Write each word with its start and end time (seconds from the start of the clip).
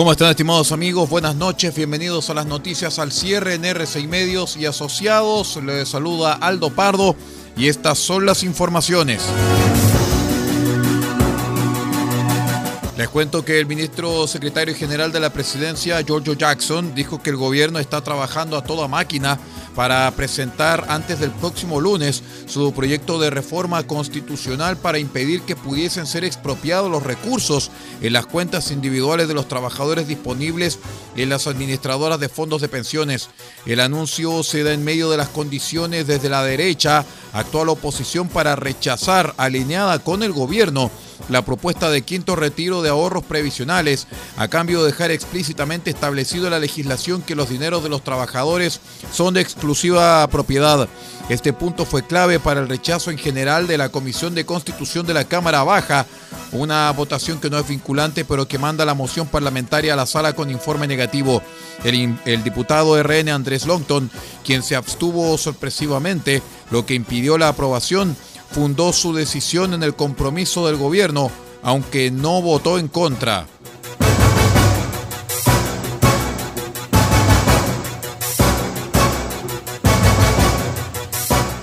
¿Cómo 0.00 0.12
están 0.12 0.30
estimados 0.30 0.72
amigos? 0.72 1.10
Buenas 1.10 1.36
noches, 1.36 1.74
bienvenidos 1.74 2.30
a 2.30 2.34
las 2.34 2.46
noticias 2.46 2.98
al 2.98 3.12
cierre 3.12 3.52
en 3.52 3.64
R6 3.64 4.08
Medios 4.08 4.56
y 4.56 4.64
Asociados. 4.64 5.56
Les 5.62 5.90
saluda 5.90 6.32
Aldo 6.32 6.70
Pardo 6.70 7.14
y 7.54 7.68
estas 7.68 7.98
son 7.98 8.24
las 8.24 8.42
informaciones. 8.42 9.20
Les 13.00 13.08
cuento 13.08 13.46
que 13.46 13.58
el 13.58 13.64
ministro 13.64 14.26
secretario 14.26 14.74
general 14.74 15.10
de 15.10 15.20
la 15.20 15.32
presidencia, 15.32 16.02
Giorgio 16.02 16.34
Jackson, 16.34 16.94
dijo 16.94 17.22
que 17.22 17.30
el 17.30 17.38
gobierno 17.38 17.78
está 17.78 18.02
trabajando 18.02 18.58
a 18.58 18.62
toda 18.62 18.88
máquina 18.88 19.38
para 19.74 20.10
presentar 20.10 20.84
antes 20.86 21.18
del 21.18 21.30
próximo 21.30 21.80
lunes 21.80 22.22
su 22.44 22.74
proyecto 22.74 23.18
de 23.18 23.30
reforma 23.30 23.86
constitucional 23.86 24.76
para 24.76 24.98
impedir 24.98 25.40
que 25.40 25.56
pudiesen 25.56 26.06
ser 26.06 26.24
expropiados 26.24 26.90
los 26.90 27.02
recursos 27.02 27.70
en 28.02 28.12
las 28.12 28.26
cuentas 28.26 28.70
individuales 28.70 29.28
de 29.28 29.34
los 29.34 29.48
trabajadores 29.48 30.06
disponibles 30.06 30.78
en 31.16 31.30
las 31.30 31.46
administradoras 31.46 32.20
de 32.20 32.28
fondos 32.28 32.60
de 32.60 32.68
pensiones. 32.68 33.30
El 33.64 33.80
anuncio 33.80 34.42
se 34.42 34.62
da 34.62 34.74
en 34.74 34.84
medio 34.84 35.10
de 35.10 35.16
las 35.16 35.30
condiciones 35.30 36.06
desde 36.06 36.28
la 36.28 36.44
derecha, 36.44 37.06
actual 37.32 37.68
oposición 37.68 38.28
para 38.28 38.56
rechazar, 38.56 39.34
alineada 39.36 39.98
con 39.98 40.22
el 40.22 40.32
gobierno, 40.32 40.90
la 41.28 41.44
propuesta 41.44 41.90
de 41.90 42.02
quinto 42.02 42.36
retiro 42.36 42.82
de 42.82 42.90
ahorros 42.90 43.24
previsionales, 43.24 44.06
a 44.36 44.48
cambio 44.48 44.80
de 44.80 44.90
dejar 44.90 45.10
explícitamente 45.10 45.90
establecido 45.90 46.46
en 46.46 46.52
la 46.52 46.58
legislación 46.58 47.22
que 47.22 47.34
los 47.34 47.48
dineros 47.48 47.82
de 47.82 47.88
los 47.88 48.02
trabajadores 48.02 48.80
son 49.12 49.34
de 49.34 49.40
exclusiva 49.40 50.26
propiedad. 50.28 50.88
Este 51.30 51.52
punto 51.52 51.84
fue 51.84 52.04
clave 52.04 52.40
para 52.40 52.58
el 52.58 52.68
rechazo 52.68 53.12
en 53.12 53.16
general 53.16 53.68
de 53.68 53.78
la 53.78 53.90
Comisión 53.90 54.34
de 54.34 54.44
Constitución 54.44 55.06
de 55.06 55.14
la 55.14 55.22
Cámara 55.22 55.62
Baja, 55.62 56.04
una 56.50 56.90
votación 56.90 57.38
que 57.38 57.48
no 57.48 57.56
es 57.56 57.68
vinculante 57.68 58.24
pero 58.24 58.48
que 58.48 58.58
manda 58.58 58.84
la 58.84 58.94
moción 58.94 59.28
parlamentaria 59.28 59.92
a 59.92 59.96
la 59.96 60.06
sala 60.06 60.32
con 60.32 60.50
informe 60.50 60.88
negativo. 60.88 61.40
El, 61.84 62.42
diputado 62.42 63.00
RN 63.00 63.28
Andrés 63.28 63.64
Longton, 63.64 64.10
quien 64.44 64.64
se 64.64 64.74
abstuvo 64.74 65.38
sorpresivamente, 65.38 66.42
lo 66.72 66.84
que 66.84 66.94
impidió 66.94 67.38
la 67.38 67.46
aprobación, 67.46 68.16
fundó 68.50 68.92
su 68.92 69.14
decisión 69.14 69.72
en 69.72 69.84
el 69.84 69.94
compromiso 69.94 70.66
del 70.66 70.78
gobierno, 70.78 71.30
aunque 71.62 72.10
no 72.10 72.42
votó 72.42 72.76
en 72.76 72.88
contra. 72.88 73.46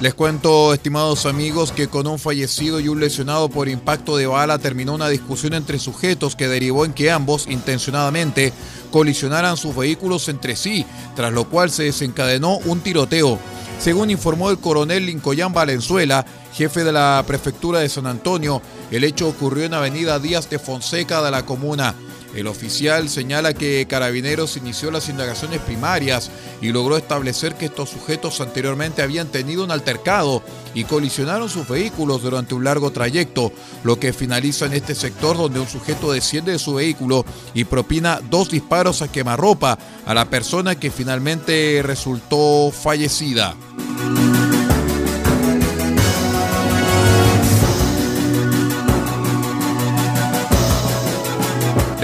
Les 0.07 0.13
cuento, 0.13 0.73
estimados 0.73 1.25
amigos, 1.25 1.73
que 1.73 1.89
con 1.89 2.07
un 2.07 2.17
fallecido 2.17 2.79
y 2.79 2.87
un 2.87 3.01
lesionado 3.01 3.49
por 3.49 3.67
impacto 3.67 4.15
de 4.15 4.25
bala 4.25 4.57
terminó 4.57 4.95
una 4.95 5.09
discusión 5.09 5.53
entre 5.53 5.79
sujetos 5.79 6.37
que 6.37 6.47
derivó 6.47 6.85
en 6.85 6.93
que 6.93 7.11
ambos, 7.11 7.45
intencionadamente, 7.49 8.53
colisionaran 8.89 9.57
sus 9.57 9.75
vehículos 9.75 10.29
entre 10.29 10.55
sí, 10.55 10.85
tras 11.13 11.33
lo 11.33 11.49
cual 11.49 11.71
se 11.71 11.83
desencadenó 11.83 12.55
un 12.59 12.79
tiroteo. 12.79 13.37
Según 13.79 14.09
informó 14.09 14.49
el 14.49 14.59
coronel 14.59 15.07
Lincoyán 15.07 15.51
Valenzuela, 15.51 16.25
jefe 16.53 16.85
de 16.85 16.93
la 16.93 17.21
prefectura 17.27 17.79
de 17.79 17.89
San 17.89 18.07
Antonio, 18.07 18.61
el 18.91 19.03
hecho 19.03 19.27
ocurrió 19.27 19.65
en 19.65 19.73
Avenida 19.73 20.19
Díaz 20.19 20.49
de 20.49 20.57
Fonseca 20.57 21.21
de 21.21 21.31
la 21.31 21.45
comuna. 21.45 21.95
El 22.37 22.45
oficial 22.45 23.09
señala 23.09 23.55
que 23.55 23.87
Carabineros 23.89 24.57
inició 24.57 24.91
las 24.91 25.09
indagaciones 25.09 25.59
primarias 25.59 26.29
y 26.61 26.67
logró 26.67 26.95
establecer 26.95 27.55
que 27.55 27.65
estos 27.65 27.89
sujetos 27.89 28.41
anteriormente 28.41 29.01
habían 29.01 29.29
tenido 29.29 29.63
un 29.63 29.71
altercado 29.71 30.43
y 30.75 30.83
colisionaron 30.83 31.49
sus 31.49 31.67
vehículos 31.67 32.21
durante 32.21 32.53
un 32.53 32.63
largo 32.63 32.91
trayecto, 32.91 33.51
lo 33.83 33.99
que 33.99 34.13
finaliza 34.13 34.67
en 34.67 34.73
este 34.73 34.93
sector 34.93 35.35
donde 35.35 35.59
un 35.59 35.67
sujeto 35.67 36.11
desciende 36.11 36.51
de 36.51 36.59
su 36.59 36.75
vehículo 36.75 37.25
y 37.55 37.63
propina 37.63 38.21
dos 38.29 38.51
disparos 38.51 39.01
a 39.01 39.11
quemarropa 39.11 39.79
a 40.05 40.13
la 40.13 40.29
persona 40.29 40.75
que 40.75 40.91
finalmente 40.91 41.81
resultó 41.83 42.71
fallecida. 42.71 43.55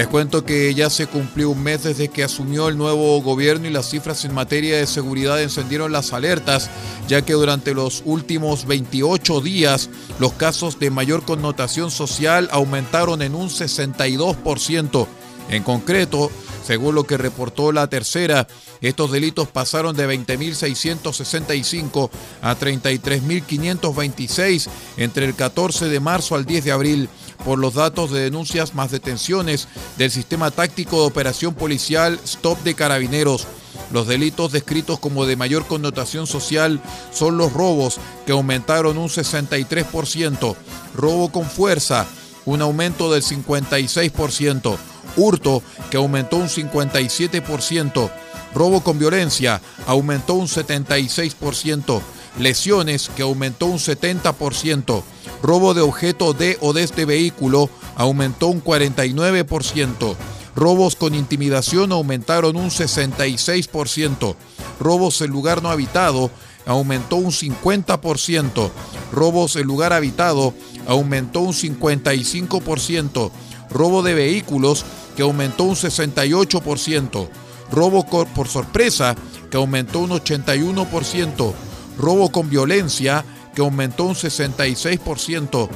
Les 0.03 0.09
cuento 0.09 0.43
que 0.43 0.73
ya 0.73 0.89
se 0.89 1.07
cumplió 1.07 1.51
un 1.51 1.63
mes 1.63 1.83
desde 1.83 2.09
que 2.09 2.25
asumió 2.25 2.67
el 2.67 2.77
nuevo 2.77 3.21
gobierno 3.21 3.67
y 3.67 3.71
las 3.71 3.89
cifras 3.89 4.25
en 4.25 4.33
materia 4.33 4.75
de 4.75 4.85
seguridad 4.85 5.41
encendieron 5.41 5.93
las 5.93 6.11
alertas, 6.11 6.69
ya 7.07 7.21
que 7.21 7.31
durante 7.31 7.73
los 7.73 8.01
últimos 8.03 8.65
28 8.65 9.39
días 9.39 9.89
los 10.19 10.33
casos 10.33 10.77
de 10.77 10.89
mayor 10.89 11.23
connotación 11.23 11.89
social 11.89 12.49
aumentaron 12.51 13.21
en 13.21 13.33
un 13.33 13.47
62%. 13.47 15.07
En 15.49 15.63
concreto, 15.63 16.29
según 16.63 16.95
lo 16.95 17.03
que 17.03 17.17
reportó 17.17 17.71
la 17.71 17.85
tercera, 17.87 18.47
estos 18.81 19.11
delitos 19.11 19.49
pasaron 19.49 19.95
de 19.95 20.07
20.665 20.07 22.09
a 22.41 22.57
33.526 22.57 24.69
entre 24.97 25.25
el 25.25 25.35
14 25.35 25.89
de 25.89 25.99
marzo 25.99 26.35
al 26.35 26.45
10 26.45 26.65
de 26.65 26.71
abril 26.71 27.09
por 27.43 27.59
los 27.59 27.73
datos 27.73 28.11
de 28.11 28.21
denuncias 28.21 28.73
más 28.73 28.91
detenciones 28.91 29.67
del 29.97 30.11
sistema 30.11 30.51
táctico 30.51 31.01
de 31.01 31.07
operación 31.07 31.53
policial 31.53 32.17
Stop 32.23 32.63
de 32.63 32.75
Carabineros. 32.75 33.45
Los 33.91 34.07
delitos 34.07 34.51
descritos 34.51 34.99
como 34.99 35.25
de 35.25 35.35
mayor 35.35 35.65
connotación 35.67 36.27
social 36.27 36.81
son 37.11 37.37
los 37.37 37.53
robos, 37.53 37.99
que 38.25 38.31
aumentaron 38.31 38.97
un 38.97 39.09
63%, 39.09 40.55
robo 40.95 41.31
con 41.31 41.45
fuerza, 41.45 42.07
un 42.45 42.61
aumento 42.61 43.11
del 43.11 43.23
56%, 43.23 44.77
hurto, 45.15 45.63
que 45.89 45.97
aumentó 45.97 46.37
un 46.37 46.47
57%, 46.47 48.11
robo 48.53 48.81
con 48.81 48.99
violencia, 48.99 49.61
aumentó 49.87 50.35
un 50.35 50.47
76%, 50.47 52.01
lesiones, 52.39 53.09
que 53.15 53.23
aumentó 53.23 53.67
un 53.67 53.79
70%, 53.79 55.03
robo 55.41 55.73
de 55.73 55.81
objeto 55.81 56.33
de 56.33 56.57
o 56.61 56.73
de 56.73 56.83
este 56.83 57.05
vehículo, 57.05 57.69
aumentó 57.95 58.47
un 58.47 58.63
49%, 58.63 60.15
robos 60.55 60.95
con 60.95 61.15
intimidación 61.15 61.91
aumentaron 61.91 62.55
un 62.55 62.69
66%, 62.69 64.35
robos 64.79 65.21
en 65.21 65.31
lugar 65.31 65.61
no 65.61 65.69
habitado, 65.69 66.31
aumentó 66.65 67.17
un 67.17 67.31
50%, 67.31 68.71
robos 69.11 69.55
en 69.55 69.63
lugar 69.63 69.93
habitado, 69.93 70.53
aumentó 70.87 71.41
un 71.41 71.53
55%, 71.53 73.31
robo 73.69 74.03
de 74.03 74.13
vehículos, 74.13 74.85
que 75.15 75.23
aumentó 75.23 75.63
un 75.65 75.75
68%, 75.75 77.27
robo 77.71 78.05
por 78.05 78.47
sorpresa, 78.47 79.15
que 79.49 79.57
aumentó 79.57 79.99
un 79.99 80.11
81%, 80.11 81.53
robo 81.97 82.31
con 82.31 82.49
violencia, 82.49 83.25
que 83.53 83.59
aumentó 83.61 84.05
un 84.05 84.15
66%, 84.15 85.67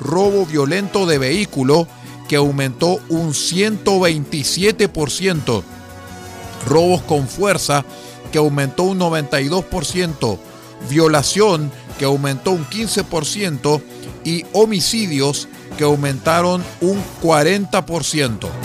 robo 0.00 0.44
violento 0.46 1.06
de 1.06 1.18
vehículo, 1.18 1.86
que 2.28 2.34
aumentó 2.36 3.00
un 3.08 3.30
127%, 3.30 5.62
robos 6.66 7.02
con 7.02 7.28
fuerza, 7.28 7.84
que 8.30 8.38
aumentó 8.38 8.84
un 8.84 9.00
92%, 9.00 10.38
violación, 10.88 11.72
que 11.98 12.04
aumentó 12.04 12.52
un 12.52 12.64
15%, 12.66 13.82
y 14.24 14.44
homicidios, 14.52 15.48
que 15.76 15.82
aumentaron 15.84 16.64
un 16.80 17.02
40%. 17.22 18.61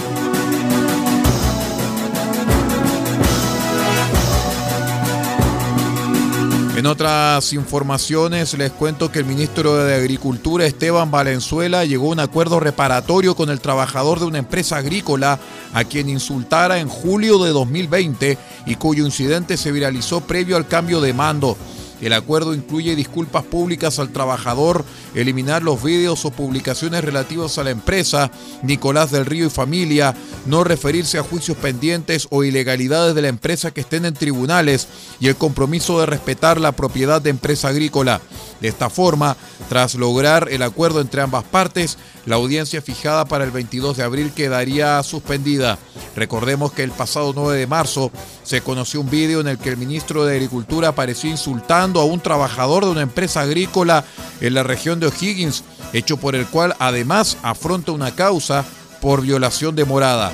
En 6.77 6.85
otras 6.85 7.53
informaciones 7.53 8.55
les 8.55 8.71
cuento 8.71 9.11
que 9.11 9.17
el 9.17 9.25
ministro 9.25 9.83
de 9.83 9.95
Agricultura 9.95 10.67
Esteban 10.67 11.09
Valenzuela 11.09 11.85
llegó 11.85 12.09
a 12.09 12.11
un 12.11 12.19
acuerdo 12.19 12.59
reparatorio 12.59 13.35
con 13.35 13.49
el 13.49 13.59
trabajador 13.59 14.19
de 14.19 14.25
una 14.25 14.37
empresa 14.37 14.77
agrícola 14.77 15.39
a 15.73 15.83
quien 15.85 16.07
insultara 16.07 16.77
en 16.77 16.87
julio 16.87 17.43
de 17.43 17.49
2020 17.49 18.37
y 18.67 18.75
cuyo 18.75 19.07
incidente 19.07 19.57
se 19.57 19.71
viralizó 19.71 20.21
previo 20.21 20.55
al 20.55 20.67
cambio 20.67 21.01
de 21.01 21.13
mando. 21.15 21.57
El 22.01 22.13
acuerdo 22.13 22.53
incluye 22.53 22.95
disculpas 22.95 23.43
públicas 23.43 23.97
al 23.99 24.11
trabajador, 24.11 24.85
eliminar 25.15 25.63
los 25.63 25.81
vídeos 25.81 26.25
o 26.25 26.31
publicaciones 26.31 27.03
relativos 27.03 27.57
a 27.57 27.63
la 27.63 27.71
empresa, 27.71 28.31
Nicolás 28.61 29.11
del 29.11 29.25
Río 29.25 29.47
y 29.47 29.49
familia, 29.49 30.15
no 30.45 30.63
referirse 30.63 31.17
a 31.17 31.23
juicios 31.23 31.57
pendientes 31.57 32.27
o 32.29 32.43
ilegalidades 32.43 33.15
de 33.15 33.23
la 33.23 33.27
empresa 33.29 33.71
que 33.71 33.81
estén 33.81 34.05
en 34.05 34.13
tribunales 34.13 34.87
y 35.19 35.27
el 35.27 35.35
compromiso 35.35 35.99
de 35.99 36.05
respetar 36.05 36.59
la 36.59 36.71
propiedad 36.71 37.21
de 37.21 37.31
empresa 37.31 37.69
agrícola. 37.69 38.21
De 38.61 38.67
esta 38.67 38.89
forma, 38.89 39.37
tras 39.69 39.95
lograr 39.95 40.47
el 40.51 40.63
acuerdo 40.63 41.01
entre 41.01 41.21
ambas 41.21 41.43
partes, 41.43 41.97
la 42.25 42.35
audiencia 42.35 42.81
fijada 42.81 43.25
para 43.25 43.43
el 43.43 43.51
22 43.51 43.97
de 43.97 44.03
abril 44.03 44.31
quedaría 44.33 45.01
suspendida. 45.03 45.77
Recordemos 46.15 46.71
que 46.71 46.83
el 46.83 46.91
pasado 46.91 47.33
9 47.35 47.57
de 47.57 47.67
marzo 47.67 48.11
se 48.43 48.61
conoció 48.61 49.01
un 49.01 49.09
vídeo 49.09 49.41
en 49.41 49.47
el 49.47 49.57
que 49.57 49.69
el 49.69 49.77
ministro 49.77 50.25
de 50.25 50.35
Agricultura 50.35 50.89
apareció 50.89 51.29
insultando 51.29 52.01
a 52.01 52.05
un 52.05 52.19
trabajador 52.19 52.85
de 52.85 52.91
una 52.91 53.01
empresa 53.01 53.41
agrícola 53.41 54.03
en 54.41 54.53
la 54.53 54.63
región 54.63 54.99
de 54.99 55.07
O'Higgins, 55.07 55.63
hecho 55.93 56.17
por 56.17 56.35
el 56.35 56.47
cual 56.47 56.75
además 56.79 57.37
afronta 57.43 57.91
una 57.91 58.15
causa 58.15 58.65
por 59.01 59.21
violación 59.21 59.75
de 59.75 59.85
morada. 59.85 60.33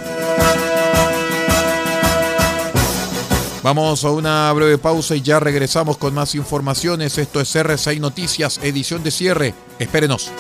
Vamos 3.64 4.04
a 4.04 4.12
una 4.12 4.52
breve 4.52 4.78
pausa 4.78 5.16
y 5.16 5.22
ya 5.22 5.40
regresamos 5.40 5.96
con 5.96 6.14
más 6.14 6.36
informaciones. 6.36 7.18
Esto 7.18 7.40
es 7.40 7.56
R6 7.56 7.98
Noticias, 7.98 8.60
edición 8.62 9.04
de 9.04 9.12
cierre. 9.12 9.54
Espérenos. 9.80 10.32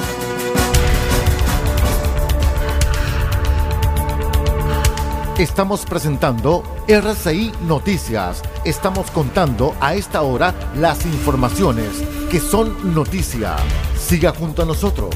Estamos 5.38 5.86
presentando 5.86 6.64
RCI 6.90 7.54
Noticias. 7.66 8.42
Estamos 8.66 9.10
contando 9.10 9.74
a 9.80 9.96
esta 9.96 10.22
hora 10.22 10.54
las 10.76 11.06
informaciones 11.06 12.04
que 12.30 12.42
son 12.42 12.94
noticia. 12.94 13.56
Siga 13.98 14.34
junto 14.34 14.64
a 14.64 14.66
nosotros. 14.66 15.16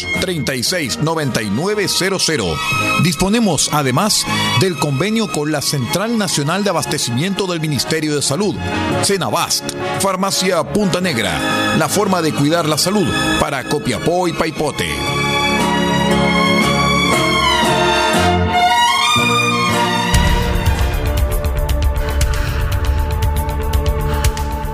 2 0.01 0.21
36 0.21 0.99
9900. 0.99 2.57
Disponemos 3.03 3.69
además 3.71 4.25
del 4.59 4.77
convenio 4.77 5.31
con 5.31 5.51
la 5.51 5.61
Central 5.61 6.17
Nacional 6.17 6.63
de 6.63 6.69
Abastecimiento 6.69 7.47
del 7.47 7.59
Ministerio 7.59 8.15
de 8.15 8.21
Salud, 8.21 8.55
Cenabast, 9.03 9.63
Farmacia 9.99 10.63
Punta 10.63 11.01
Negra, 11.01 11.75
la 11.77 11.89
forma 11.89 12.21
de 12.21 12.33
cuidar 12.33 12.67
la 12.67 12.77
salud 12.77 13.07
para 13.39 13.63
Copiapó 13.63 14.27
y 14.27 14.33
Paipote. 14.33 14.87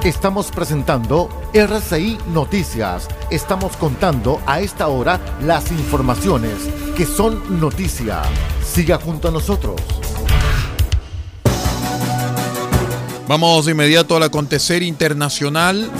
Estamos 0.04 0.52
presentando 0.52 1.28
RCI 1.54 2.18
Noticias. 2.28 3.10
Estamos 3.30 3.76
contando 3.76 4.42
a 4.46 4.62
esta 4.62 4.88
hora 4.88 5.20
las 5.42 5.70
informaciones 5.72 6.54
que 6.96 7.06
son 7.06 7.60
noticia. 7.60 8.22
Siga 8.66 8.98
junto 9.00 9.28
a 9.28 9.32
nosotros. 9.32 9.82
Vamos 13.28 13.66
de 13.66 13.74
inmediato 13.74 14.16
al 14.16 14.24
acontecer 14.24 14.82
internacional. 14.82 15.92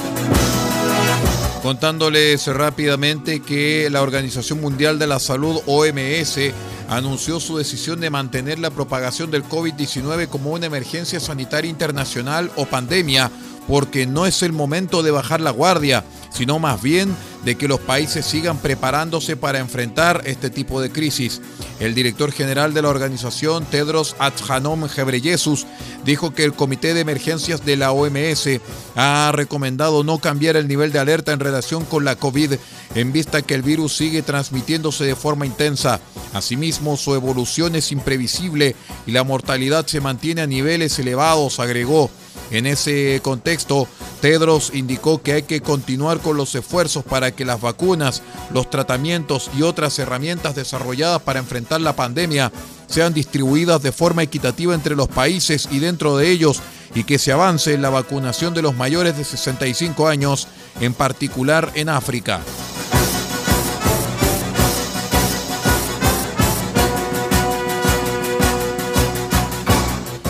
Contándoles 1.62 2.48
rápidamente 2.48 3.42
que 3.42 3.90
la 3.90 4.04
Organización 4.04 4.62
Mundial 4.62 4.98
de 4.98 5.08
la 5.08 5.20
Salud, 5.20 5.60
OMS, 5.66 6.54
anunció 6.88 7.42
su 7.42 7.58
decisión 7.58 8.00
de 8.00 8.10
mantener 8.10 8.58
la 8.58 8.70
propagación 8.70 9.32
del 9.32 9.44
COVID-19 9.44 10.30
como 10.30 10.52
una 10.52 10.68
emergencia 10.68 11.20
sanitaria 11.20 11.70
internacional 11.70 12.50
o 12.56 12.66
pandemia 12.66 13.30
porque 13.68 14.08
no 14.08 14.26
es 14.26 14.42
el 14.44 14.54
momento 14.54 15.04
de 15.04 15.12
bajar 15.12 15.42
la 15.42 15.52
guardia, 15.52 16.04
sino 16.38 16.60
más 16.60 16.84
bien 16.84 17.16
de 17.44 17.56
que 17.56 17.68
los 17.68 17.80
países 17.80 18.26
sigan 18.26 18.60
preparándose 18.60 19.36
para 19.38 19.58
enfrentar 19.58 20.22
este 20.26 20.52
tipo 20.52 20.82
de 20.82 20.92
crisis. 20.92 21.42
El 21.80 21.96
director 21.96 22.32
general 22.32 22.76
de 22.76 22.84
la 22.84 22.90
organización, 22.90 23.66
Tedros 23.66 24.16
Adhanom 24.20 24.88
Ghebreyesus, 24.88 25.66
dijo 26.06 26.36
que 26.36 26.44
el 26.44 26.54
Comité 26.54 26.94
de 26.94 27.00
Emergencias 27.00 27.66
de 27.66 27.76
la 27.76 27.92
OMS 27.92 28.60
ha 28.96 29.32
recomendado 29.34 30.04
no 30.04 30.20
cambiar 30.20 30.58
el 30.58 30.68
nivel 30.68 30.92
de 30.92 31.00
alerta 31.00 31.32
en 31.32 31.40
relación 31.40 31.86
con 31.86 32.06
la 32.06 32.16
COVID 32.16 32.54
en 32.94 33.12
vista 33.12 33.42
que 33.42 33.56
el 33.56 33.64
virus 33.64 33.98
sigue 33.98 34.22
transmitiéndose 34.22 35.06
de 35.06 35.16
forma 35.16 35.48
intensa. 35.48 36.00
Asimismo, 36.34 36.98
su 36.98 37.16
evolución 37.16 37.76
es 37.76 37.92
imprevisible 37.92 38.76
y 39.08 39.12
la 39.12 39.24
mortalidad 39.24 39.88
se 39.88 40.02
mantiene 40.02 40.42
a 40.42 40.48
niveles 40.48 41.00
elevados, 41.00 41.60
agregó. 41.60 42.12
En 42.52 42.66
ese 42.66 43.20
contexto, 43.24 43.88
Tedros 44.22 44.72
indicó 44.74 45.22
que 45.22 45.34
hay 45.34 45.44
que 45.44 45.62
continuar 45.62 46.20
con 46.20 46.38
los 46.38 46.56
esfuerzos 46.56 47.04
para 47.04 47.32
que 47.32 47.46
las 47.46 47.62
vacunas, 47.62 48.22
los 48.54 48.70
tratamientos 48.70 49.50
y 49.58 49.64
otras 49.64 50.00
herramientas 50.00 50.56
desarrolladas 50.56 51.22
para 51.22 51.40
enfrentar 51.40 51.82
la 51.82 51.96
pandemia 51.96 52.52
sean 52.88 53.14
distribuidas 53.14 53.84
de 53.84 53.92
forma 53.92 54.24
equitativa 54.24 54.74
entre 54.74 54.96
los 54.96 55.10
países 55.10 55.68
y 55.72 55.80
dentro 55.80 56.18
de 56.18 56.30
ellos 56.30 56.62
y 56.96 57.04
que 57.04 57.20
se 57.20 57.32
avance 57.32 57.74
en 57.74 57.82
la 57.82 57.90
vacunación 57.90 58.54
de 58.54 58.62
los 58.62 58.76
mayores 58.76 59.18
de 59.18 59.26
65 59.26 60.08
años, 60.08 60.48
en 60.80 60.94
particular 60.94 61.72
en 61.76 61.90
África. 61.90 62.42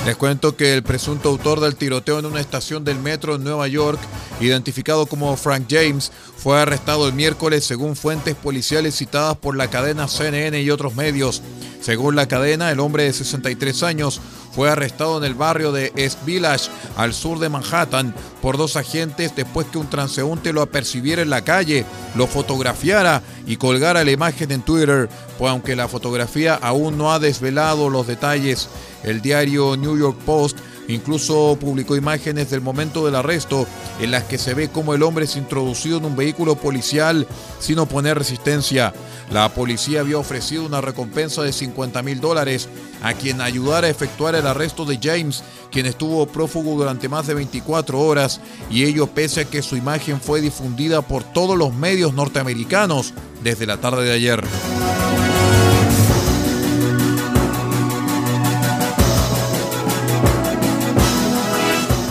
Les 0.08 0.16
cuento 0.16 0.56
que 0.56 0.74
el 0.74 0.84
presunto 0.84 1.28
autor 1.28 1.60
del 1.60 1.76
tiroteo 1.76 2.20
en 2.20 2.26
una 2.28 2.40
estación 2.40 2.86
del 2.86 2.98
metro 2.98 3.36
en 3.36 3.44
Nueva 3.44 3.68
York, 3.68 4.00
identificado 4.40 5.06
como 5.06 5.36
Frank 5.36 5.66
James, 5.70 6.14
fue 6.38 6.62
arrestado 6.62 7.10
el 7.10 7.14
miércoles 7.14 7.66
según 7.66 7.98
fuentes 7.98 8.34
policiales 8.34 8.96
citadas 8.96 9.36
por 9.36 9.58
la 9.58 9.70
cadena 9.70 10.08
CNN 10.08 10.62
y 10.62 10.70
otros 10.70 10.96
medios. 10.96 11.42
Según 11.82 12.16
la 12.16 12.26
cadena, 12.30 12.72
el 12.72 12.80
hombre 12.80 13.04
de 13.04 13.12
63 13.12 13.84
años 13.84 14.22
fue 14.54 14.70
arrestado 14.70 15.18
en 15.18 15.26
el 15.26 15.36
barrio 15.36 15.72
de 15.72 15.92
East 15.98 16.24
Village, 16.26 16.70
al 16.96 17.14
sur 17.14 17.38
de 17.40 17.50
Manhattan, 17.50 18.16
por 18.42 18.58
dos 18.58 18.76
agentes 18.76 19.36
después 19.36 19.68
que 19.68 19.78
un 19.78 19.90
transeúnte 19.90 20.54
lo 20.54 20.62
apercibiera 20.62 21.22
en 21.22 21.30
la 21.30 21.44
calle, 21.44 21.86
lo 22.16 22.28
fotografiara 22.28 23.22
y 23.46 23.58
colgara 23.58 24.04
la 24.04 24.12
imagen 24.12 24.52
en 24.52 24.62
Twitter, 24.62 25.10
pues 25.38 25.52
aunque 25.52 25.76
la 25.76 25.88
fotografía 25.88 26.56
aún 26.56 26.98
no 26.98 27.12
ha 27.12 27.20
desvelado 27.20 27.90
los 27.90 28.08
detalles, 28.08 28.70
el 29.08 29.22
diario 29.22 29.78
New 29.78 29.98
York 29.98 30.18
Post 30.26 30.58
incluso 30.88 31.58
publicó 31.60 31.96
imágenes 31.96 32.50
del 32.50 32.62
momento 32.62 33.06
del 33.06 33.16
arresto 33.16 33.68
en 34.02 34.12
las 34.12 34.24
que 34.24 34.38
se 34.38 34.54
ve 34.54 34.70
cómo 34.70 34.94
el 34.94 35.04
hombre 35.04 35.26
es 35.26 35.36
introducido 35.36 35.98
en 35.98 36.06
un 36.06 36.16
vehículo 36.16 36.56
policial 36.56 37.28
sin 37.60 37.80
oponer 37.80 38.18
resistencia. 38.18 38.94
La 39.32 39.50
policía 39.50 40.02
había 40.02 40.18
ofrecido 40.18 40.66
una 40.66 40.82
recompensa 40.82 41.42
de 41.44 41.52
50 41.52 42.02
mil 42.04 42.22
dólares 42.22 42.70
a 43.02 43.14
quien 43.14 43.42
ayudara 43.42 43.88
a 43.88 43.90
efectuar 43.90 44.36
el 44.36 44.48
arresto 44.48 44.86
de 44.86 45.00
James, 45.02 45.44
quien 45.72 45.86
estuvo 45.86 46.26
prófugo 46.28 46.76
durante 46.76 47.10
más 47.10 47.28
de 47.28 47.34
24 47.34 48.00
horas, 48.00 48.40
y 48.70 48.86
ello 48.86 49.08
pese 49.08 49.42
a 49.42 49.46
que 49.46 49.62
su 49.62 49.76
imagen 49.76 50.22
fue 50.22 50.40
difundida 50.42 51.02
por 51.02 51.24
todos 51.24 51.58
los 51.58 51.74
medios 51.74 52.14
norteamericanos 52.14 53.14
desde 53.44 53.66
la 53.66 53.78
tarde 53.78 54.06
de 54.06 54.14
ayer. 54.14 54.44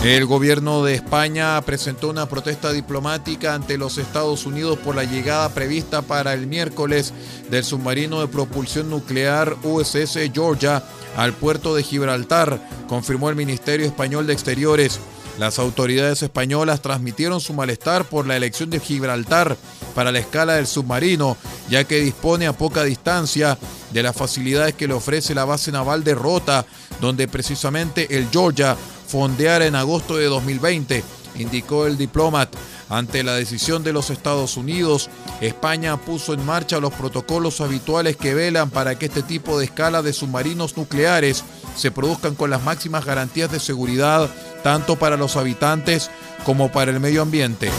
El 0.03 0.25
gobierno 0.25 0.83
de 0.83 0.93
España 0.93 1.59
presentó 1.61 2.09
una 2.09 2.29
protesta 2.29 2.71
diplomática 2.71 3.55
ante 3.55 3.77
los 3.77 3.97
Estados 3.97 4.45
Unidos 4.45 4.77
por 4.77 4.95
la 4.95 5.03
llegada 5.03 5.49
prevista 5.49 6.01
para 6.01 6.33
el 6.33 6.47
miércoles 6.47 7.13
del 7.49 7.63
submarino 7.63 8.21
de 8.21 8.27
propulsión 8.27 8.89
nuclear 8.89 9.57
USS 9.63 10.19
Georgia 10.33 10.83
al 11.17 11.33
puerto 11.33 11.75
de 11.75 11.83
Gibraltar, 11.83 12.61
confirmó 12.87 13.29
el 13.29 13.35
Ministerio 13.35 13.87
Español 13.87 14.27
de 14.27 14.33
Exteriores. 14.33 14.99
Las 15.39 15.59
autoridades 15.59 16.23
españolas 16.23 16.81
transmitieron 16.81 17.41
su 17.41 17.53
malestar 17.53 18.05
por 18.05 18.27
la 18.27 18.37
elección 18.37 18.69
de 18.69 18.79
Gibraltar 18.79 19.57
para 19.93 20.11
la 20.11 20.19
escala 20.19 20.53
del 20.53 20.67
submarino, 20.67 21.37
ya 21.69 21.83
que 21.83 21.99
dispone 21.99 22.47
a 22.47 22.53
poca 22.53 22.83
distancia 22.83 23.57
de 23.91 24.03
las 24.03 24.15
facilidades 24.15 24.75
que 24.75 24.87
le 24.87 24.93
ofrece 24.93 25.35
la 25.35 25.45
base 25.45 25.71
naval 25.71 26.03
de 26.03 26.15
Rota, 26.15 26.65
donde 27.01 27.27
precisamente 27.27 28.17
el 28.17 28.29
Georgia 28.31 28.75
fondear 29.07 29.61
en 29.61 29.75
agosto 29.75 30.17
de 30.17 30.25
2020, 30.25 31.03
indicó 31.35 31.87
el 31.87 31.97
diplomat. 31.97 32.49
Ante 32.89 33.23
la 33.23 33.35
decisión 33.35 33.83
de 33.83 33.91
los 33.91 34.09
Estados 34.09 34.55
Unidos, 34.55 35.09
España 35.41 35.97
puso 35.97 36.33
en 36.33 36.45
marcha 36.45 36.79
los 36.79 36.93
protocolos 36.93 37.59
habituales 37.59 38.15
que 38.15 38.33
velan 38.33 38.69
para 38.69 38.97
que 38.97 39.07
este 39.07 39.23
tipo 39.23 39.59
de 39.59 39.65
escala 39.65 40.01
de 40.01 40.13
submarinos 40.13 40.77
nucleares 40.77 41.43
se 41.75 41.91
produzcan 41.91 42.35
con 42.35 42.49
las 42.49 42.63
máximas 42.63 43.03
garantías 43.03 43.51
de 43.51 43.59
seguridad 43.59 44.29
tanto 44.63 44.95
para 44.95 45.17
los 45.17 45.35
habitantes 45.35 46.09
como 46.45 46.71
para 46.71 46.91
el 46.91 46.99
medio 46.99 47.21
ambiente. 47.21 47.69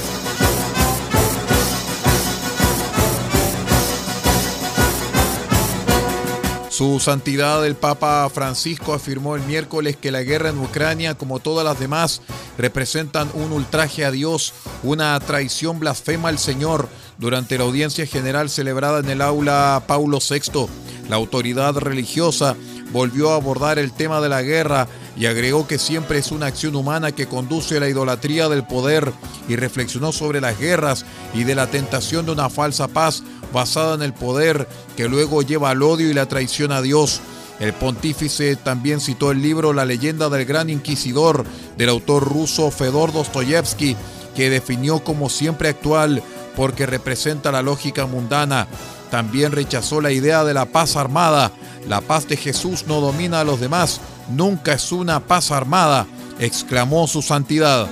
Su 6.79 7.01
santidad 7.01 7.67
el 7.67 7.75
Papa 7.75 8.31
Francisco 8.33 8.95
afirmó 8.95 9.35
el 9.35 9.43
miércoles 9.43 9.97
que 9.97 10.13
la 10.13 10.23
guerra 10.23 10.51
en 10.51 10.61
Ucrania, 10.61 11.17
como 11.17 11.41
todas 11.41 11.65
las 11.65 11.81
demás, 11.81 12.23
representan 12.57 13.29
un 13.35 13.51
ultraje 13.51 14.05
a 14.05 14.13
Dios, 14.13 14.55
una 14.85 15.19
traición 15.19 15.81
blasfema 15.81 16.29
al 16.29 16.39
Señor 16.39 16.89
durante 17.19 17.59
la 17.59 17.65
audiencia 17.65 18.07
general 18.07 18.49
celebrada 18.49 19.01
en 19.01 19.11
el 19.11 19.23
aula 19.23 19.83
Paulo 19.89 20.21
VI. 20.21 20.69
La 21.09 21.17
autoridad 21.17 21.75
religiosa 21.75 22.55
volvió 22.93 23.33
a 23.33 23.35
abordar 23.35 23.81
el 23.81 23.93
tema 23.93 24.21
de 24.21 24.29
la 24.29 24.43
guerra 24.43 24.87
y 25.19 25.27
agregó 25.27 25.67
que 25.67 25.79
siempre 25.79 26.19
es 26.19 26.31
una 26.31 26.47
acción 26.47 26.77
humana 26.77 27.11
que 27.11 27.27
conduce 27.27 27.77
a 27.77 27.81
la 27.81 27.89
idolatría 27.89 28.49
del 28.49 28.65
poder 28.65 29.13
y 29.49 29.57
reflexionó 29.57 30.13
sobre 30.13 30.41
las 30.41 30.59
guerras 30.59 31.05
y 31.35 31.43
de 31.43 31.57
la 31.57 31.67
tentación 31.67 32.25
de 32.25 32.33
una 32.33 32.49
falsa 32.49 32.87
paz 32.87 33.25
basada 33.53 33.97
en 33.97 34.03
el 34.03 34.15
poder 34.15 34.69
que 34.97 35.09
luego 35.09 35.43
lleva 35.43 35.71
al 35.71 35.83
odio 35.83 36.09
y 36.09 36.15
la 36.15 36.27
traición 36.27 36.71
a 36.71 36.83
Dios. 36.83 37.21
El 37.59 37.73
pontífice 37.73 38.55
también 38.55 39.01
citó 39.01 39.33
el 39.33 39.43
libro 39.43 39.73
La 39.73 39.85
leyenda 39.85 40.29
del 40.29 40.45
gran 40.45 40.71
inquisidor 40.71 41.45
del 41.77 41.89
autor 41.89 42.23
ruso 42.23 42.71
Fedor 42.71 43.13
Dostoyevsky, 43.13 43.97
que 44.37 44.51
definió 44.51 45.01
como 45.01 45.29
siempre 45.29 45.69
actual 45.69 46.23
porque 46.55 46.87
representa 46.87 47.51
la 47.51 47.63
lógica 47.63 48.07
mundana. 48.07 48.69
También 49.11 49.51
rechazó 49.51 50.01
la 50.01 50.13
idea 50.13 50.45
de 50.45 50.55
la 50.55 50.67
paz 50.67 50.95
armada. 50.95 51.51
La 51.89 52.01
paz 52.01 52.29
de 52.29 52.37
Jesús 52.37 52.85
no 52.87 53.01
domina 53.01 53.41
a 53.41 53.45
los 53.45 53.59
demás, 53.59 54.01
nunca 54.29 54.73
es 54.73 54.93
una 54.93 55.21
paz 55.21 55.51
armada, 55.51 56.07
exclamó 56.39 57.07
su 57.07 57.23
santidad. 57.23 57.89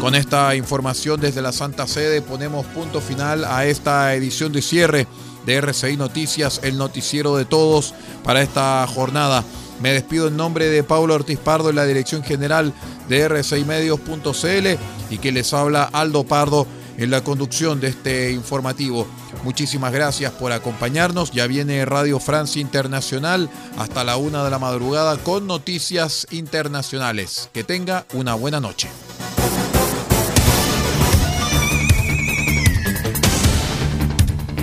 Con 0.00 0.14
esta 0.14 0.54
información 0.54 1.20
desde 1.20 1.42
la 1.42 1.52
Santa 1.52 1.86
Sede 1.86 2.22
ponemos 2.22 2.64
punto 2.66 3.00
final 3.00 3.44
a 3.44 3.66
esta 3.66 4.14
edición 4.14 4.52
de 4.52 4.62
cierre 4.62 5.06
de 5.44 5.56
RCI 5.56 5.96
Noticias, 5.96 6.60
el 6.62 6.78
noticiero 6.78 7.36
de 7.36 7.44
todos 7.44 7.94
para 8.22 8.42
esta 8.42 8.86
jornada. 8.86 9.44
Me 9.80 9.92
despido 9.92 10.28
en 10.28 10.36
nombre 10.36 10.68
de 10.68 10.82
Pablo 10.82 11.14
Ortiz 11.14 11.38
Pardo 11.38 11.70
en 11.70 11.76
la 11.76 11.84
dirección 11.84 12.22
general 12.22 12.72
de 13.08 13.28
R6Medios.cl 13.28 15.12
y 15.14 15.18
que 15.18 15.32
les 15.32 15.52
habla 15.52 15.84
Aldo 15.84 16.24
Pardo 16.24 16.66
en 16.98 17.10
la 17.10 17.22
conducción 17.24 17.80
de 17.80 17.88
este 17.88 18.32
informativo. 18.32 19.06
Muchísimas 19.44 19.92
gracias 19.92 20.32
por 20.32 20.52
acompañarnos. 20.52 21.30
Ya 21.30 21.46
viene 21.46 21.84
Radio 21.84 22.20
Francia 22.20 22.60
Internacional 22.60 23.48
hasta 23.78 24.04
la 24.04 24.16
una 24.16 24.44
de 24.44 24.50
la 24.50 24.58
madrugada 24.58 25.16
con 25.16 25.46
noticias 25.46 26.26
internacionales. 26.30 27.48
Que 27.54 27.64
tenga 27.64 28.04
una 28.12 28.34
buena 28.34 28.60
noche. 28.60 28.88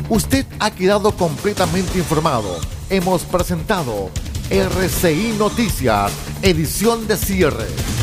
Usted 0.10 0.46
ha 0.60 0.70
quedado 0.70 1.12
completamente 1.14 1.98
informado. 1.98 2.60
Hemos 2.90 3.24
presentado 3.24 4.12
RCI 4.52 5.36
Noticias, 5.40 6.12
edición 6.44 7.08
de 7.08 7.18
cierre. 7.18 7.95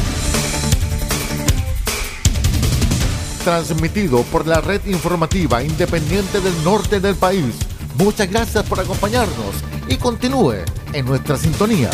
Transmitido 3.45 4.23
por 4.25 4.47
la 4.47 4.61
red 4.61 4.81
informativa 4.87 5.65
independiente 5.65 6.41
del 6.41 6.55
norte 6.63 7.01
del 7.01 7.17
país. 7.17 7.57
Muchas 7.99 8.31
gracias 8.31 8.65
por 8.65 8.79
acompañarnos 8.79 9.57
y 9.89 9.97
continúe 9.97 10.59
en 10.93 11.05
nuestra 11.05 11.37
sintonía. 11.37 11.91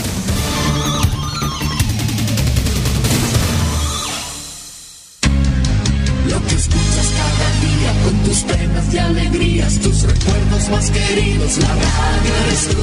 Lo 6.29 6.47
que 6.47 6.55
escuchas 6.55 7.13
cada 7.17 7.51
día 7.63 8.05
con 8.05 8.15
tus 8.25 8.39
penas 8.43 8.93
y 8.95 8.99
alegrías, 8.99 9.79
tus 9.81 10.03
recuerdos 10.03 10.69
más 10.71 10.91
queridos, 10.91 11.57
la 11.59 11.69
radio 11.69 12.35
eres 12.45 12.69
tú. 12.69 12.78